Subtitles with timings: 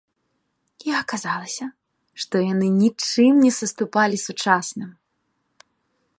[0.87, 1.65] І аказалася,
[2.25, 4.91] што яны нічым не саступалі сучасным.